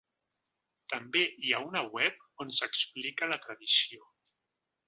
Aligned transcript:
També 0.93 1.21
hi 1.49 1.53
ha 1.53 1.59
una 1.67 1.83
web 1.97 2.25
on 2.45 2.57
s’explica 2.61 3.31
la 3.35 3.41
tradició. 3.47 4.13